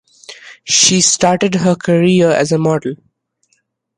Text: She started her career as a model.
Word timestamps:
She 0.63 0.99
started 1.01 1.53
her 1.53 1.75
career 1.75 2.31
as 2.31 2.51
a 2.51 2.57
model. 2.57 2.95